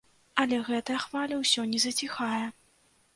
Але 0.43 0.57
гэтая 0.69 0.95
хваля 1.03 1.37
ўсё 1.41 1.65
не 1.73 1.79
заціхае. 1.85 2.43